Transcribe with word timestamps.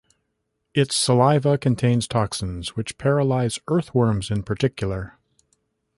Its 0.73 0.95
saliva 0.95 1.59
contains 1.59 2.07
toxins 2.07 2.75
which 2.75 2.97
paralyze 2.97 3.59
earthworms 3.67 4.31
in 4.31 4.41
particular. 4.41 5.19